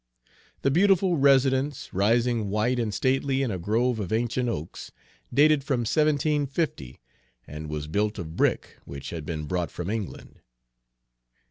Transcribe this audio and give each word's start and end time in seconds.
The 0.63 0.71
beautiful 0.71 1.15
residence, 1.17 1.93
rising 1.93 2.49
white 2.49 2.79
and 2.79 2.91
stately 2.91 3.43
in 3.43 3.51
a 3.51 3.59
grove 3.59 3.99
of 3.99 4.11
ancient 4.11 4.49
oaks, 4.49 4.91
dated 5.31 5.63
from 5.63 5.81
1750, 5.81 6.99
and 7.45 7.69
was 7.69 7.85
built 7.85 8.17
of 8.17 8.35
brick 8.35 8.79
which 8.83 9.11
had 9.11 9.27
been 9.27 9.45
brought 9.45 9.69
from 9.69 9.91
England. 9.91 10.39